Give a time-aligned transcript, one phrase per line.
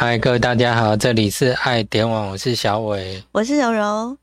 [0.00, 4.16] 嗨，各位大家好，这里是爱点网，我是小伟，我是柔柔。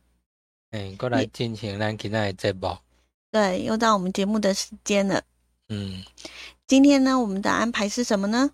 [0.72, 2.78] 哎，过来进行咱今天的节目。
[3.30, 5.22] 对，又到我们节目的时间了。
[5.68, 6.02] 嗯，
[6.66, 8.50] 今天呢，我们的安排是什么呢？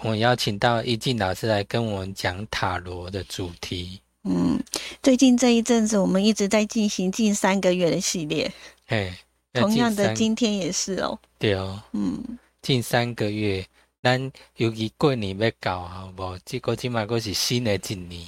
[0.00, 3.98] 我邀请到一静老师来跟我们讲塔罗的主题。
[4.24, 4.62] 嗯，
[5.02, 8.52] 最近这一阵子，我们一直在进行近三个月的系列。
[8.86, 9.14] 嘿，
[9.54, 11.18] 同样的，今天也是哦。
[11.38, 11.82] 对哦。
[11.92, 12.22] 嗯，
[12.60, 13.66] 近三个月。
[14.06, 16.38] 咱尤其过年要到，好无？
[16.44, 18.24] 即个即码个是新的一年，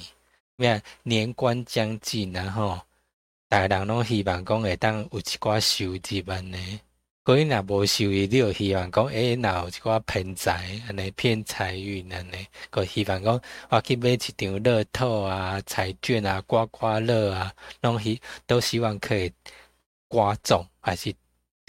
[0.57, 2.77] 咩年关将近，然后
[3.47, 6.81] 大人拢希望讲会当有一寡收入安尼。
[7.23, 12.45] 过你若无收入，你就希望讲，哎，若有一寡偏财，安尼偏财运安尼。
[12.69, 19.31] 个希望讲，我去买一张乐透啊、彩券啊、刮刮乐啊，拢希都希望可以
[20.09, 21.15] 刮中，还是？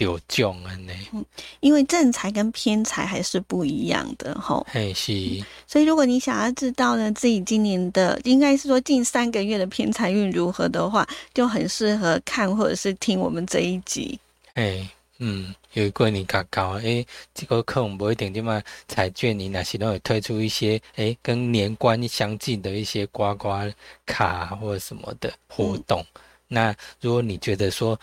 [0.01, 1.23] 有奖啊呢，嗯，
[1.59, 14.19] 因为正财跟偏财还是不一样的吼，嘿是，所以如果你想要知道呢自己今年的应该是说近三个月的偏财运如何的话，就很适合看或者是听我们这一集。
[14.55, 23.71] 嘿，嗯，有过年较高，哎，这个课我们不一定这么彩券，你那时都有推出一些哎跟年关相近的一些刮刮
[24.07, 26.03] 卡或者什么的活动。
[26.47, 27.99] 那如果你觉得说。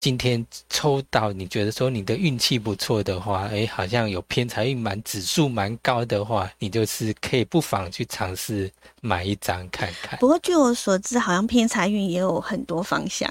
[0.00, 8.70] 今天抽到，你觉得说你的运气不错的话，哎，好像有偏财运蛮指数蛮高的话，你就是可以不妨去尝试
[9.02, 10.18] 买一张看看。
[10.18, 13.30] 不过据我所知，好像偏财运也有很多方向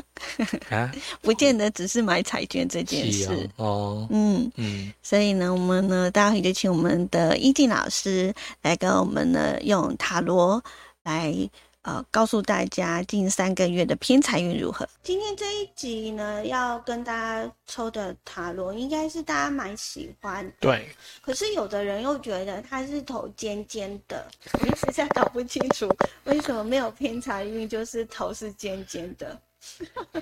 [0.69, 0.91] 啊，
[1.23, 4.07] 不见得只是买彩券这件事哦。
[4.11, 10.63] 嗯嗯，所以呢，我们呢，待会就请我们的易静老师来跟我们呢用塔罗
[11.03, 11.49] 来。
[11.83, 14.87] 呃，告诉大家近三个月的偏财运如何？
[15.01, 20.51] 今天这一集呢，要跟大家抽的塔罗，应该是大家蛮喜欢。
[20.59, 20.89] 对。
[21.21, 25.89] 可是有的人又觉得它是头尖尖的，我一实在搞不清楚
[26.25, 29.41] 为什么没有偏财运，就是头是尖尖的。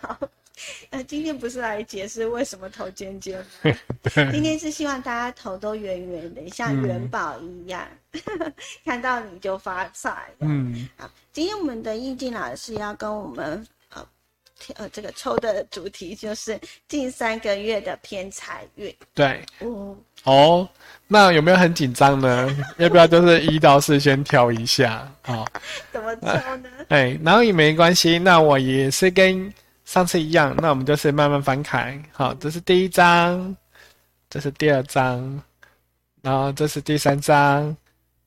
[0.00, 0.18] 好。
[0.90, 3.44] 呃，今天不是来解释为什么头尖尖，
[4.32, 7.86] 今天是希望大家头都圆圆的，像元宝一样，
[8.84, 10.28] 看到你就发财。
[10.40, 14.06] 嗯，好，今天我们的易静老师要跟我们呃
[14.76, 18.94] 呃这个抽的主题就是近三个月的偏财运。
[19.14, 20.68] 对，嗯，哦，
[21.06, 22.54] 那有没有很紧张呢？
[22.78, 25.10] 要不要就是一到四先挑一下？
[25.22, 25.46] 好，
[25.92, 26.26] 怎么抽
[26.58, 26.68] 呢？
[26.88, 29.52] 哎，然后也没关系，那我也是跟。
[29.90, 32.00] 上次一样，那我们就是慢慢翻开。
[32.12, 33.56] 好，这是第一张，
[34.28, 35.42] 这是第二张，
[36.22, 37.76] 然后这是第三张，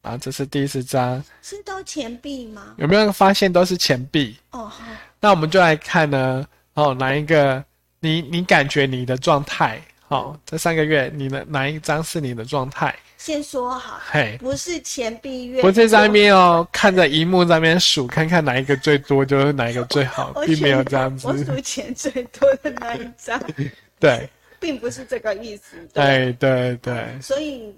[0.01, 1.23] 然后这是第四张。
[1.41, 2.75] 是都钱币吗？
[2.75, 4.37] 有没有发现都是钱币？
[4.51, 4.83] 哦，好。
[5.21, 6.45] 那我们就来看呢。
[6.73, 7.63] 哦，哪一个？
[8.01, 9.81] 你你感觉你的状态？
[10.09, 12.93] 好，这三个月你的哪一张是你的状态？
[13.23, 21.25] 先说好，嘿，不是钱币月，不是在那边哦，看着荧幕在那边数，看看哪一个最多就是哪一个最好，并没有这样子。
[21.29, 23.41] 我数钱最多的那一张，
[23.97, 24.29] 对，
[24.59, 25.77] 并不是这个意思。
[25.93, 27.73] 对对对，所以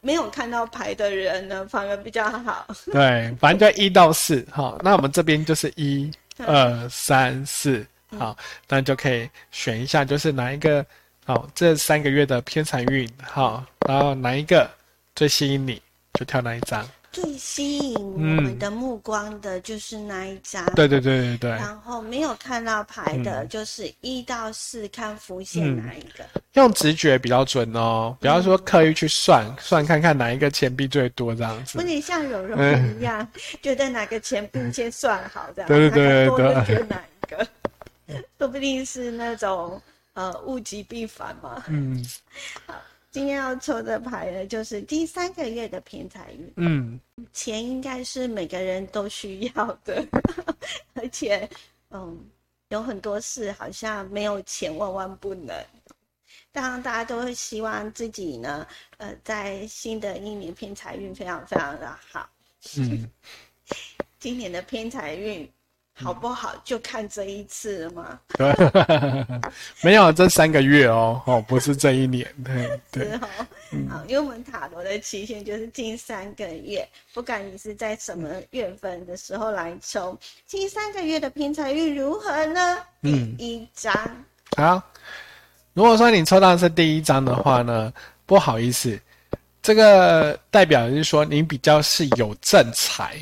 [0.00, 2.66] 没有看到牌的人呢，反而比较好。
[2.90, 7.86] 对，反正就一到四，好，那我们这边就是一二三四，
[8.18, 8.34] 好，
[8.66, 10.82] 那就可以选一下，就是哪一个
[11.26, 14.66] 好，这三个月的偏财运，好，然后哪一个。
[15.16, 15.80] 最吸引你，
[16.12, 16.86] 就挑那一张。
[17.10, 20.62] 最吸引我们的目光的就是那一张。
[20.74, 21.50] 对对对对对。
[21.52, 26.22] 然后没有看到牌的，就是一到四看浮现哪一个。
[26.52, 31.78] 用直觉比较准哦，不要说刻意去算算看看哪一个钱币最多这样子。
[31.78, 32.54] 不能像柔柔
[32.98, 33.26] 一样，
[33.62, 35.68] 觉得哪个钱币先算好这样。
[35.68, 36.64] 对对对对。
[36.66, 37.48] 觉得哪一个，
[38.38, 39.80] 说不定是那种
[40.12, 41.64] 呃物极必反嘛。
[41.68, 42.04] 嗯。
[42.66, 42.74] 好。
[43.16, 46.52] 今天要抽的牌呢，就是第三个月的偏财运。
[46.56, 47.00] 嗯，
[47.32, 50.06] 钱应该是每个人都需要的，
[50.92, 51.48] 而且，
[51.88, 52.22] 嗯，
[52.68, 55.56] 有很多事好像没有钱万万不能。
[56.52, 58.66] 当然，大家都会希望自己呢，
[58.98, 62.28] 呃，在新的一年偏财运非常非常的好。
[62.76, 63.10] 嗯，
[64.20, 65.50] 今年的偏财运。
[65.98, 66.54] 好不好？
[66.62, 68.20] 就看这一次了吗？
[69.82, 73.18] 没有这三个月哦，哦，不是这一年，对对。
[73.88, 82.78] 好，因为我们塔罗的期限就是近三个月，不管你是在什么月份的时候来抽，近三个月的偏财运如何呢？
[83.00, 83.92] 嗯，一张。
[84.56, 84.82] 好，
[85.72, 87.90] 如果说你抽到是第一张的话呢，
[88.26, 89.00] 不好意思，
[89.62, 93.16] 这个代表就是说你比较是有正财，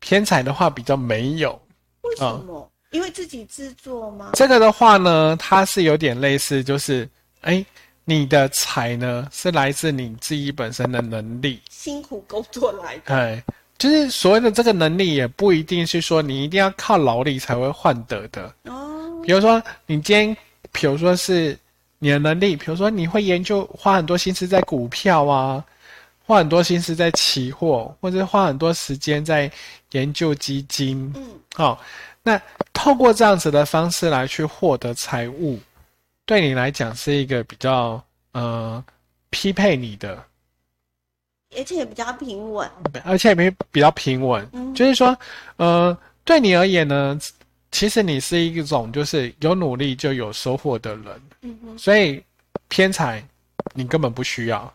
[0.00, 1.63] 偏财的话比较没有。
[2.04, 2.70] 为什么？
[2.90, 4.30] 因为自己制作吗？
[4.34, 7.08] 这个的话呢，它是有点类似，就是，
[7.40, 7.64] 哎，
[8.04, 13.14] 你的财呢是来自你自己本身的能力，辛苦工作来的。
[13.14, 13.42] 哎，
[13.78, 18.54] 就是所谓的这个能力，也不一定是说你一定要靠劳力才会换得的。
[18.64, 20.36] 哦，比如说你今天，
[20.70, 21.58] 比如说是
[21.98, 25.64] 你的能力，比如说你会研究，花很多心思在股票啊，
[26.26, 29.50] 花很多心思在期货，或者花很多时间在
[29.92, 31.12] 研究基金。
[31.16, 31.80] 嗯，好，
[32.22, 32.40] 那
[32.72, 35.58] 透过这样子的方式来去获得财务。
[36.24, 38.82] 对你来讲是一个比较呃
[39.28, 40.24] 匹配你的，
[41.54, 42.70] 而且也比较平稳，
[43.04, 44.48] 而且也比比较平稳。
[44.54, 45.14] 嗯，就是说，
[45.56, 47.18] 呃，对你而言呢，
[47.70, 51.22] 其实你是一种就是有努力就有收获的人。
[51.76, 52.24] 所以
[52.68, 53.22] 偏财
[53.74, 54.74] 你根本不需要，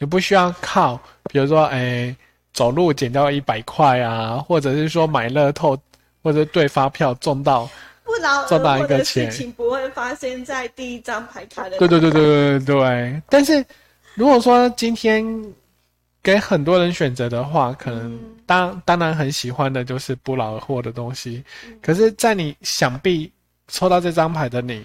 [0.00, 1.00] 你不需要靠，
[1.30, 2.16] 比如说，哎，
[2.52, 5.78] 走路捡到一百块啊，或者是说买乐透
[6.22, 7.68] 或者对发票中到。
[8.02, 11.78] 不劳而获的事情不会发生在第一张牌卡的。
[11.78, 13.22] 对对对对对对。
[13.28, 13.64] 但是
[14.14, 15.24] 如果说今天
[16.20, 21.44] 给很多人选择的话，可能当当然很喜欢的就是不劳而获的东西。
[21.80, 23.30] 可是，在你想必
[23.68, 24.84] 抽到这张牌的你，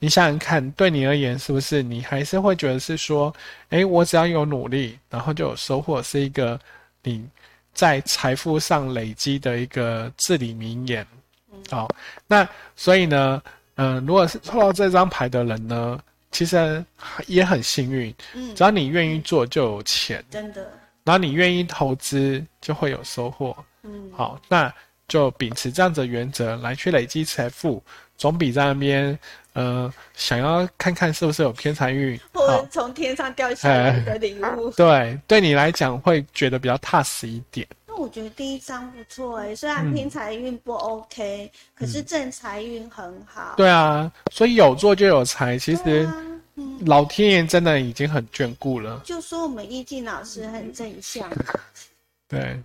[0.00, 3.34] 你想想看，对你而言，是不是你还是会觉得是说，
[3.70, 6.58] 诶，我只要有努力，然后就有收获，是一个
[7.02, 7.26] 你
[7.74, 11.06] 在财富上累积的一个至理名言。
[11.68, 11.88] 好，
[12.26, 13.42] 那所以呢，
[13.74, 15.98] 嗯，如果是抽到这张牌的人呢，
[16.30, 16.84] 其实
[17.26, 20.70] 也很幸运，嗯，只要你愿意做就有钱，真的，
[21.02, 24.72] 然后你愿意投资就会有收获，嗯，好，那
[25.08, 27.82] 就秉持这样的原则来去累积财富，
[28.16, 29.18] 总比在那边，
[29.58, 37.66] 呃，想要看看是不是有偏财运，或者从天上掉下来的礼物， 对，对你来讲会觉得比较踏实一点。
[37.88, 43.54] 那我觉得第一张不错哎，虽然偏财运不 OK，可是正财运很好。
[43.56, 46.08] 对啊，所以有做就有财，其实
[46.86, 49.00] 老天爷真的已经很眷顾了。
[49.04, 51.28] 就说我们易静老师很正向。
[52.28, 52.62] 对。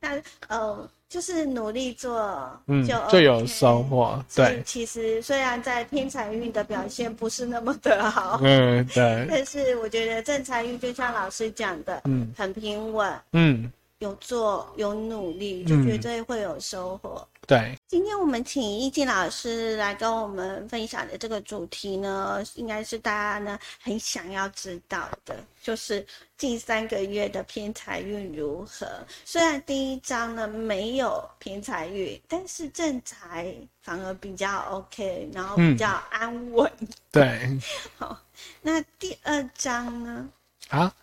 [0.00, 4.20] 那呃，就是努力做，嗯，就就有收获。
[4.34, 4.60] 对。
[4.66, 9.24] 其实虽然在偏财运的表现不是那么的好，嗯，对。
[9.30, 13.70] 但是我觉得正财运就像老师讲的，嗯，很平稳，嗯。
[14.00, 17.26] 有做有努力，就绝对会有收获。
[17.46, 26.04] 对，今天我们请易静老师来跟我们分享的这个主题呢，应该是大家呢很想要知道的，就是
[26.38, 28.86] 近三个月的偏财运如何。
[29.24, 36.70] 虽然第一章呢没有偏财运，但是正财反而比较 OK，然后比较安稳。
[37.12, 37.58] 对，
[37.98, 38.18] 好，
[38.62, 40.28] 那第二章呢？
[40.68, 40.94] 啊。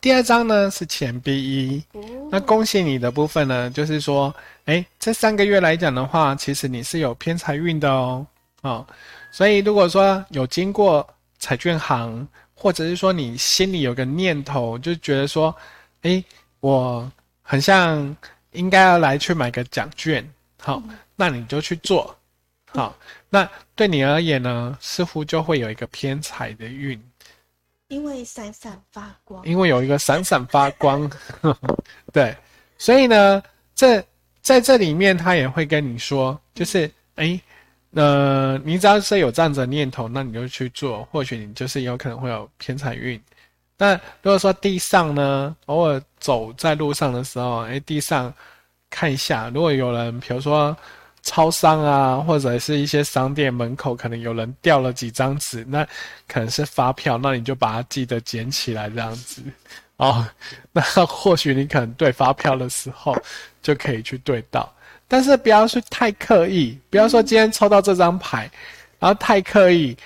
[0.00, 1.84] 第二章呢是钱币一，
[2.28, 4.34] 那恭喜你的部分呢，就是说，
[4.66, 8.24] 哎，这三个月来讲的话，其实你是有偏财运的哦，
[8.60, 8.86] 啊，
[9.30, 11.06] 所以如果说有经过
[11.38, 15.54] 彩券行，或者是说你心里有个念头，就觉得说，
[16.02, 16.22] 哎，
[16.60, 17.10] 我
[17.42, 18.16] 很像
[18.52, 20.24] 应该要来去买个奖券，
[20.60, 20.80] 好，
[21.16, 22.16] 那你就去做，
[22.66, 22.96] 好，
[23.28, 27.00] 那对你而言呢，似乎就会有一个偏财的运。
[27.88, 31.10] 因为闪闪发光，因为有一个闪闪发光
[32.12, 32.34] 对，
[32.78, 33.42] 所以呢，
[33.74, 34.02] 这
[34.42, 37.40] 在这里面他也会跟你说，就是哎，
[37.92, 43.18] 呃，你只要是有这样子的念头，那你就去做，或许你就是有可能会有偏财运。
[43.78, 48.32] 那如果说地上呢，偶尔走在路上的时候，哎，地上
[48.90, 50.76] 看一下，如果有人，比如说。
[51.24, 55.86] 超商啊，或者是一些商店门口，可能有人掉了几张纸，那
[56.26, 59.40] 可能是发票，那你就把它记得捡起来这样子
[59.98, 60.26] 哦。
[60.72, 63.16] 那或许你可能对发票的时候
[63.62, 64.70] 就可以去对到，
[65.06, 68.50] 但是不要去太刻意，不要说今天抽到这张牌，
[68.98, 69.96] 然后太刻意，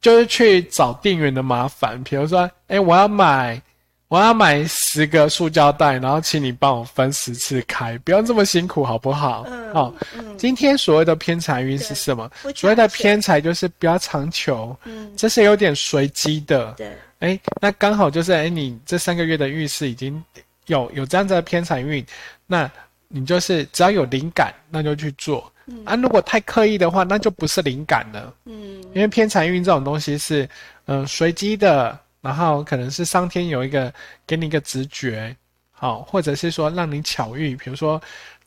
[0.00, 2.02] 就是去找店员的麻烦。
[2.02, 3.60] 比如说，哎，我要买。
[4.08, 9.44] 我要买十个塑胶袋，然后请你帮我分十次开，不要这么辛苦，好不好？
[9.50, 9.94] 嗯，好。
[10.38, 12.30] 今天所谓的偏财运是什么？
[12.56, 16.72] 所谓的偏财就是不要强求，嗯，这是有点随机的。
[16.78, 20.24] 对，哎，那刚好就是哎，你这三个月的运势已经
[20.68, 22.02] 有有这样子的偏财运，
[22.46, 22.70] 那
[23.08, 25.52] 你就是只要有灵感，那就去做。
[25.66, 28.32] 嗯啊，如果太刻意的话，那就不是灵感了。
[28.44, 30.48] 嗯，因为偏财运这种东西是
[30.86, 31.98] 嗯随机的。
[32.20, 33.94] 然后可能是上天有一个
[34.26, 35.34] 给你一个直觉，
[35.70, 37.98] 好，或者是说让你巧遇，比如说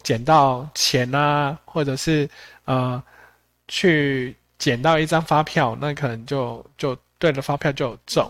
[0.03, 2.29] 捡到钱啊，或者是
[2.65, 3.01] 呃
[3.69, 8.29] 去捡到一张发票，那可能就就对了，发票就有中，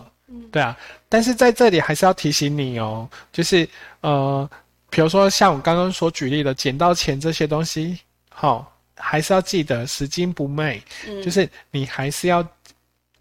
[0.50, 0.76] 对啊。
[1.08, 3.68] 但是在这里还是要提醒你哦，就是
[4.00, 4.48] 呃，
[4.90, 7.98] 比如说像我刚刚所举例的捡到钱这些东西，
[8.30, 10.82] 好，还是要记得拾金不昧，
[11.24, 12.46] 就是你还是要。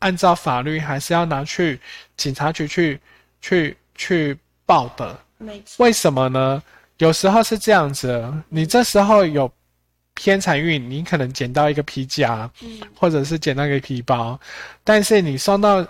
[0.02, 1.80] 按照法律还是要拿去
[2.18, 3.00] 警察局去
[3.40, 5.16] 去去报的。
[5.38, 5.86] 没错。
[5.86, 6.64] 为什么呢？
[6.98, 9.48] 有时候是这样子，你这时候有
[10.16, 14.40] 偏财运，你可能捡到一个皮夹，嗯，或者是捡到一个皮包，
[14.84, 15.86] 但是你送到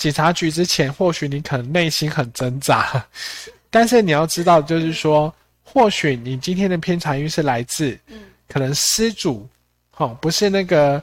[0.00, 3.04] 警察局之前，或许你可能内心很挣扎。
[3.68, 9.46] 但是你要知道，就是说，或许你今天的偏财运是来自，嗯，可能失主，
[9.98, 11.02] 哦，不是那个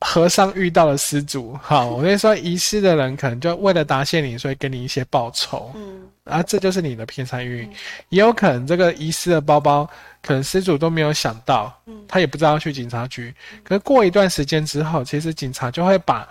[0.00, 7.70] 和尚遇到了失主，好， 我跟你说，遗失的人可能就为了答谢你，所以给你一些报酬，嗯，啊，这就是你的偏财运，
[8.08, 9.88] 也有可能这个遗失的包包，
[10.20, 16.28] 可能失主都没有想到，嗯，他也不知道去警察局，可是过一段时间之后，其实警察就会把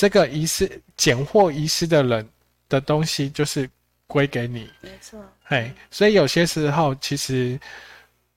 [0.00, 2.26] 这个遗失、捡获遗失的人
[2.70, 3.68] 的东西，就是。
[4.12, 5.24] 归给你，没错。
[5.44, 7.56] 嘿，所以有些时候其实，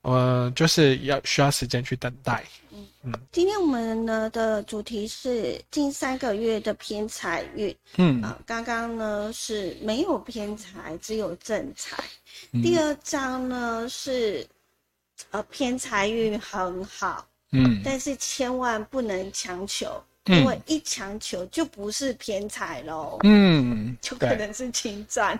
[0.02, 2.44] 呃，就是要需要时间去等待。
[2.70, 3.12] 嗯嗯。
[3.32, 7.76] 今天我们呢的主题是近三个月的偏财运。
[7.96, 12.04] 嗯啊，刚刚呢是没有偏财，只有正财。
[12.62, 14.46] 第二章呢是，
[15.32, 17.26] 呃，偏财运很好。
[17.50, 17.82] 嗯。
[17.84, 20.00] 但是千万不能强求。
[20.26, 25.38] 因为一强求就不是偏财喽，嗯，就可能是侵占。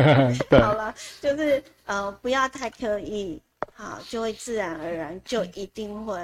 [0.60, 3.40] 好了，就是呃，不要太刻意，
[3.72, 6.20] 好，就会自然而然，就一定会，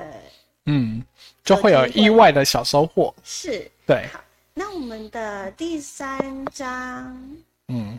[0.67, 1.03] 嗯，
[1.43, 3.15] 就会有意外的小收获。
[3.25, 4.07] 是，对。
[4.13, 4.21] 好，
[4.53, 7.19] 那我们的第三章，
[7.69, 7.99] 嗯，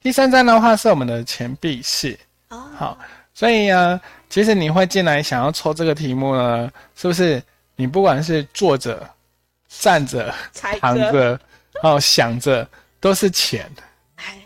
[0.00, 2.18] 第三章的话是我们的钱币式。
[2.48, 2.98] 哦，好，
[3.34, 4.00] 所以呢，
[4.30, 7.42] 其实你会进来想要抽这个题目呢，是不是？
[7.78, 9.06] 你不管是坐着。
[9.68, 10.34] 站着、
[10.80, 11.38] 躺着，
[11.82, 12.66] 哦，想着
[13.00, 13.70] 都是钱，
[14.16, 14.38] 哎，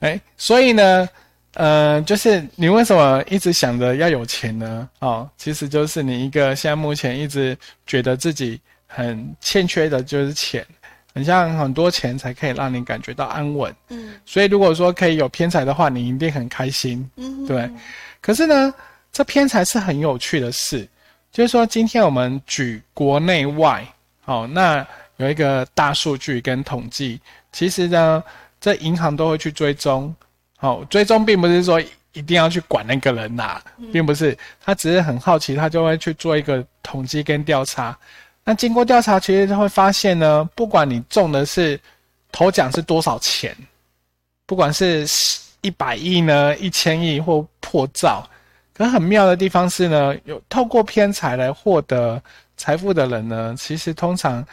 [0.00, 1.08] 哎，所以呢，
[1.54, 4.88] 呃，就是你为什么一直想着要有钱呢？
[4.98, 10.66] 哦，其实就是你一个现在目前一直觉得自己很欠缺的就是钱，
[11.14, 17.70] 很像很多钱才可以让你感觉到安稳，嗯，所以如果说可以有偏财的话，你一定很开心，嗯，对。
[18.20, 18.74] 可是呢，
[19.12, 20.86] 这偏财是很有趣的事，
[21.32, 23.86] 就是说今天我们举国内外。
[24.24, 24.86] 好，那
[25.18, 27.20] 有一个大数据跟统计，
[27.52, 28.24] 其实呢，
[28.58, 30.14] 这银行都会去追踪。
[30.56, 31.78] 好，追踪并不是说
[32.14, 33.60] 一定要去管那个人呐，
[33.92, 37.94] 并不是，他只是很好奇，他就会去做一个统计跟调查。
[38.44, 41.78] 那经过调查，其实他会发现呢，不管你中的是
[42.32, 43.54] 头奖是多少钱，
[44.46, 45.06] 不管是
[45.60, 48.26] 一百亿呢、一千亿或破兆，
[48.72, 52.22] 可很妙的地方是呢，有透过偏财来获得。
[52.56, 54.44] 财富的人呢，其实通常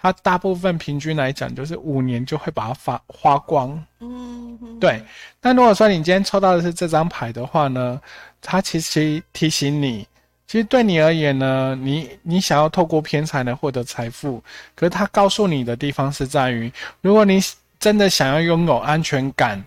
[0.00, 3.84] 他大部分平均来讲，就是五年就会把它花花光。
[4.00, 5.02] 嗯，对。
[5.42, 8.00] 那如果说你今天抽到的是这张牌的话呢，
[8.40, 10.06] 它其实提醒你，
[10.46, 14.42] 其实对你而言呢，你你想要透过偏财来获得财富，
[14.74, 17.40] 可是它告诉你的地方是在于，如果你
[17.78, 19.62] 真的想要拥有安全感，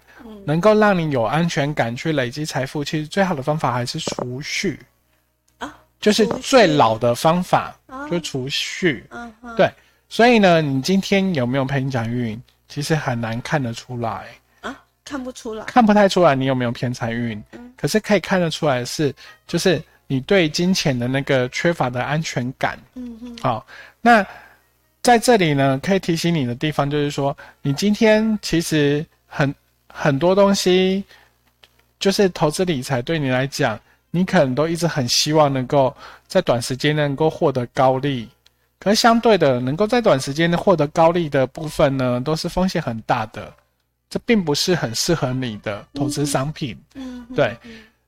[0.46, 4.80] 能够让你有安全感去累积财富，其实最好的方法还是储蓄。
[6.04, 7.74] 就是最老的方法，
[8.12, 9.06] 就储蓄。
[9.10, 9.72] 嗯，对。
[10.10, 12.40] 所以呢，你今天有没有偏财运？
[12.68, 14.28] 其实很难看得出来
[14.60, 17.42] 啊，看不出来，看不太出来你有没有偏财运。
[17.54, 19.16] 嗯，可是可以看得出来是，
[19.48, 22.78] 就是你对金钱的那个缺乏的安全感。
[22.96, 23.38] 嗯嗯。
[23.42, 23.66] 好，
[24.02, 24.26] 那
[25.02, 29.56] 在这里呢，可以提醒你的地方就是说，你今天其实很
[29.88, 31.02] 很多东西，
[31.98, 33.80] 就是投资理财对你来讲。
[34.16, 35.92] 你可能都一直很希望能够
[36.28, 38.30] 在短时间能够获得高利，
[38.80, 43.52] 可是相对的，能够在短时间内获得高利的部分呢，都是风险很大的，
[44.12, 46.80] 这并不是很适合你的投资商品。
[46.94, 47.58] 嗯，对。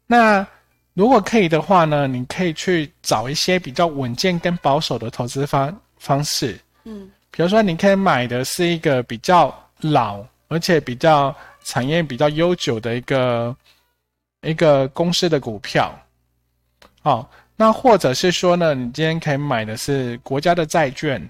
[0.05, 0.45] 那
[0.93, 6.55] 如果可以的话呢，你可以去找一些比较稳健跟保守的投资方方式。
[6.83, 13.55] 嗯，比如说你可以买的是一个比较老而且比较产业比较悠久的一个。
[14.45, 15.93] 一个公司的股票，
[17.01, 21.27] 好，那或者是说呢，你今天可以买的是国家的债券，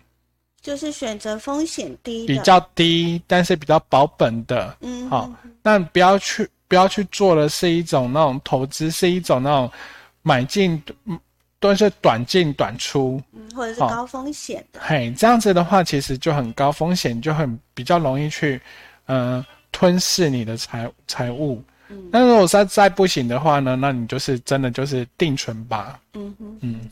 [0.62, 5.32] 就是选择风险低、比较低，但是比较保本的，嗯，好，
[5.64, 9.72] 那不要去不要去做的是一种那种投资，是一种那种
[10.22, 10.82] 买进
[11.60, 18.62] 都是短进短出，嗯，或者是高风险的，嘿，这样子的话，其实就很高风险，就很比较容易去，
[19.06, 21.64] 嗯，吞噬你的财财务。
[22.12, 23.76] 那如果再再不行的话呢？
[23.76, 26.00] 那你就是真的就是定存吧。
[26.14, 26.90] 嗯哼，嗯，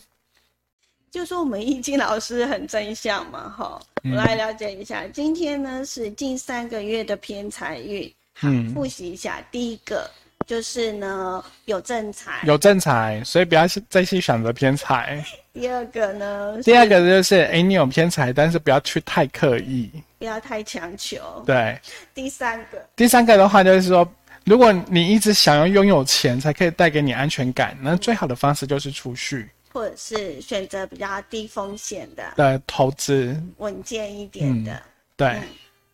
[1.11, 5.05] 就说我们易经老师很正向嘛，哈，我来了解一下。
[5.07, 9.41] 今天呢是近三个月的偏财运，好，复习一下。
[9.51, 10.09] 第一个
[10.45, 15.23] 就是呢有正财，有正财，所以不要再去选择偏财。
[15.53, 16.59] 第二个呢？
[16.63, 21.43] 第二个就是哎，你有偏财，但是不要去太刻意，不要太强求。
[21.45, 21.79] 对。
[22.11, 24.03] 第三个，第三个的话就是说，
[24.45, 34.81] 如果你一直想要拥有钱才可以带给你安全感，那最好的方式就是储蓄，或者是选择比较低风险的的投资，稳健一点的。
[35.15, 35.41] 对，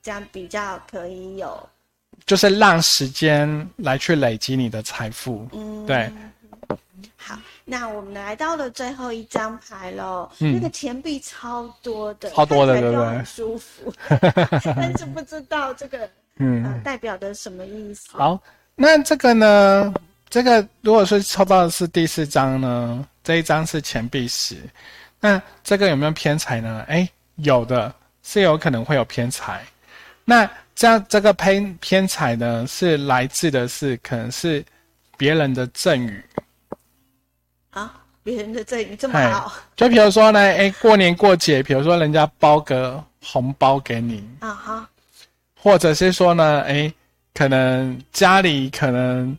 [0.01, 1.69] 这样比较可以有。
[2.25, 5.47] 就是让时间来去累积你的财富。
[5.53, 6.11] 嗯，对。
[7.15, 10.29] 好，那我们来到了最后一张牌喽。
[10.39, 10.53] 嗯。
[10.53, 13.23] 那个钱币超多的，超多的，对不对？
[13.25, 13.93] 舒服。
[14.75, 16.09] 但是不知道这个
[16.39, 18.09] 嗯代表的什么意思。
[18.13, 18.41] 好，
[18.75, 19.93] 那这个呢？
[20.29, 23.07] 这个如果说抽到的是第四张呢？
[23.23, 24.57] 这一张是钱币十。
[25.19, 26.85] 那这个有没有偏财呢？
[26.87, 27.93] 哎，有的
[28.23, 29.61] 是有可能会有偏财。
[30.23, 34.63] 那这样，这个偏偏财呢，是来自的是可能是
[35.17, 36.23] 别人的赠与
[37.71, 37.93] 啊，
[38.23, 39.51] 别人的赠与这么好。
[39.75, 44.89] 就比如说呢，哎，过年过节，比如说人家包个红包给你啊哈，
[45.61, 46.91] 或者是说呢，哎，
[47.33, 49.37] 可能家里可能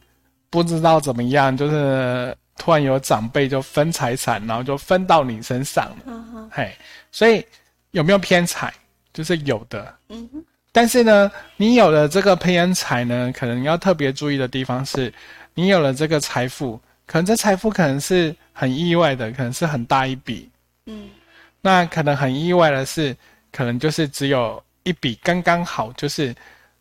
[0.50, 5.96] 不知道怎么样，就是突然有长辈就分财产，然后就分到你身上了。
[6.06, 6.74] 嗯哼，嘿，
[7.10, 7.44] 所以
[7.92, 8.72] 有没有偏财？
[9.12, 9.94] 就是有的。
[10.08, 10.44] 嗯哼。
[10.72, 15.12] 但是呢，你有了这个偏财呢，可能要特别注意的地方是，
[15.54, 20.48] 你有了这个财富，可能这财富可能是很意外的，可能是很大一笔，
[20.86, 21.08] 嗯，
[21.60, 23.16] 那可能很意外的是，
[23.50, 26.34] 可能就是只有一笔刚刚好，就是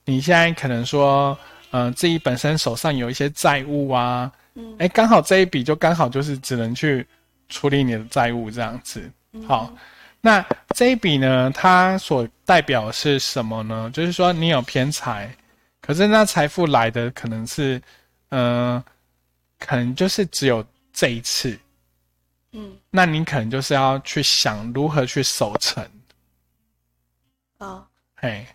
[0.05, 1.37] 你现在可能说，
[1.71, 7.05] 嗯，自己本身手上有一些债务啊，嗯，哎，刚好这一笔就刚好就是只能去
[7.47, 9.11] 处理你的债务这样子，
[9.47, 9.71] 好。
[10.21, 11.49] 那这一笔呢？
[11.55, 13.89] 它所代表是什么呢？
[13.93, 15.33] 就是说你有偏财，
[15.79, 17.81] 可是那财富来的可能是，
[18.27, 18.83] 嗯，
[19.57, 21.57] 可能就是只有这一次，
[22.51, 25.89] 嗯，那你可能就是要去想如何去守成。
[27.59, 27.87] 哦，
[28.21, 28.45] 嘿，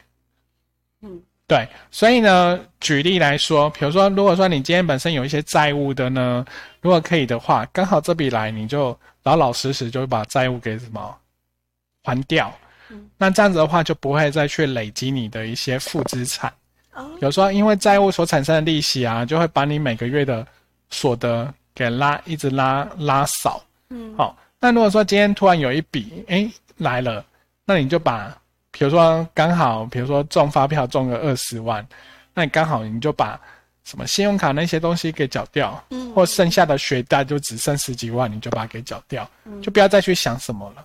[1.03, 6.45] 嗯，对，所以呢，举例来说，比如说，如果说你今天本身有一些债务的呢，
[6.81, 11.17] 如果可以的话，刚好这笔来，你就老老实实就把债务给什么？
[12.03, 12.53] 还掉，
[13.17, 16.53] 那这样子的话就不会再去累积你的一些负资产。
[17.19, 20.47] 比如说，因为债务所产生的利息啊，就会把你每个月的
[20.91, 23.65] 所得给拉，一直拉拉少。
[23.89, 24.37] 嗯，好。
[24.61, 27.25] 那如果说今天突然有一笔哎来了，
[27.65, 28.37] 那你就把，
[28.77, 31.87] 比如说刚好，比如说中发票中个二十万，
[32.35, 33.41] 那你刚好你就把
[33.85, 39.31] 什么信用卡那些东西给缴掉，嗯，或剩下的学贷就只剩十几万，你就把它给缴掉，
[39.63, 40.85] 就不要再去想什么了。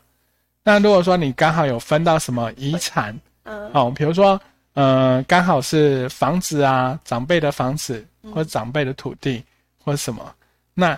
[0.64, 4.40] 那如果说你刚好有分到什么遗产，嗯，哦，比如说，
[4.74, 9.44] 呃，刚好是房子啊，长辈的房子或者长辈的土地
[9.84, 10.32] 或者什么，
[10.76, 10.96] 那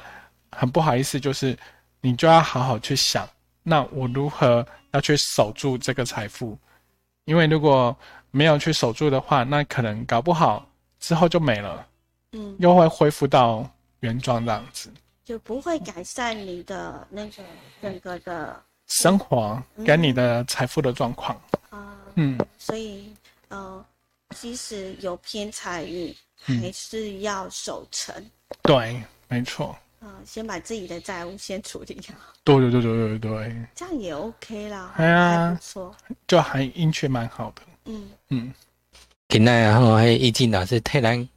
[0.52, 1.58] 很不好意思，就是
[2.02, 3.26] 你就要好好去想，
[3.64, 6.58] 那我如何要去守住这个财富？
[7.26, 7.96] 因为如果
[8.32, 10.68] 没有去守住的话，那可能搞不好
[11.00, 11.88] 之后就没了，
[12.32, 14.92] 嗯，又会恢复到原状这样子，
[15.24, 17.44] 就不会改善你的那种
[17.82, 18.64] 整个的。
[18.88, 23.14] 生活跟你的财富的状况啊，嗯，所以
[23.48, 23.86] 呃，
[24.36, 28.14] 即使有偏财运，还是要守成。
[28.64, 29.74] 对，没错。
[30.02, 32.14] 啊，先把自己的债务先处理掉。
[32.44, 33.66] 对对对对对对。
[33.76, 34.94] 这样也 OK 啦。
[34.98, 35.96] 哎呀，不错，
[36.28, 37.62] 就还运气蛮好的。
[37.86, 38.54] 嗯嗯。
[39.30, 41.30] 今仔然后，迄易静老师替咱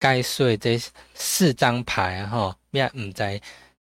[0.00, 0.78] 解说这
[1.14, 3.40] 四张牌吼，咩唔知。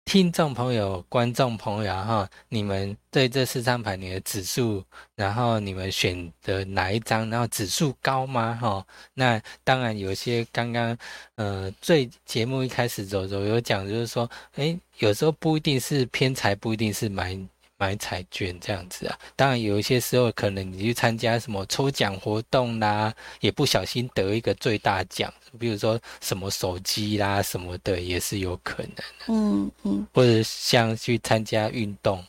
[0.07, 4.81] 听众朋友、观众朋友哈，你们对这四张牌你的指数，
[5.17, 8.57] 然后你们选的哪一张，然后指数高吗？
[8.61, 10.97] 哈，那当然有些刚刚
[11.35, 17.37] 呃，最节目一开始走走有讲，就是说，哎，有时候不一定是偏财，不一定是买。
[17.77, 29.03] 买彩券这样子啊，当然有一些时候可能你去参加什么抽奖活动啦，也不小心得一个最大奖，比如说什么手机啦什么的，也是有可能的。
[29.27, 32.23] 嗯嗯，或者像去参加运动，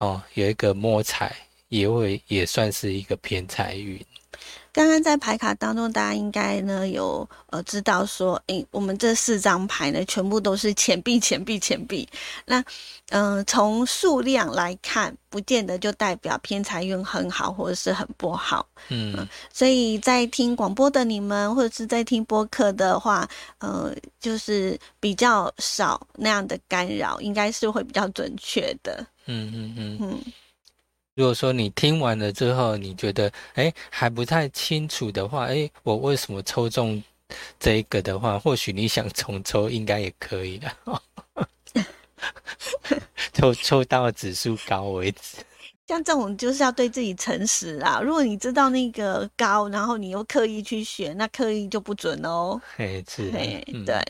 [0.00, 1.34] 哦，有一个摸彩，
[1.68, 4.04] 也会也算是一个偏财运。
[4.74, 12.06] 刚刚在牌卡当中，大家应该呢有呃知道说，诶，我们这四张牌呢全部都是钱币，钱币，钱币。
[12.44, 12.62] 那
[13.10, 18.66] 嗯，从数量来看，不见得就代表偏财运很好或者是很不好。
[18.88, 29.06] 嗯，所以在听广播的你们，或者是在听播客的话，呃，就是比较少那样的干扰，应该是会比较准确的。
[29.26, 30.20] 嗯嗯嗯嗯。
[31.14, 37.00] 如果说你听完了之后，你觉得哎还不太清楚的话，哎，我为什么抽中
[37.60, 40.72] 这一个的话，或许你想重抽应该也可以的，
[43.32, 45.43] 抽抽到指数高为止。
[45.94, 48.00] 像这种就是要对自己诚实啊！
[48.02, 52.60] 如果你知道那个高，然后你又刻意去选，那刻意就不准哦。
[52.74, 54.02] 嘿，是，嘿，对，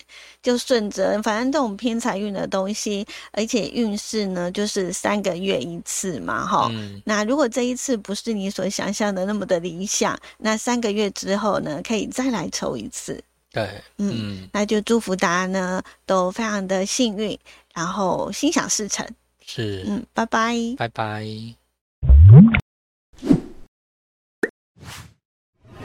[0.43, 6.71] 就顺着，反正这种偏财运的东西，而且运势呢，就是三个月一次嘛，哈。
[7.05, 13.23] 那如果这一次不是你所想象的那么的理想，那三个月之后呢，可以再来抽一次。
[13.53, 13.69] 对，
[13.99, 17.39] 嗯，那就祝福大家呢都非常的幸运，
[17.75, 19.07] 然后心想事成。
[19.47, 21.64] 是，嗯，拜拜，拜拜。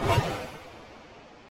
[0.02, 0.39] Okay.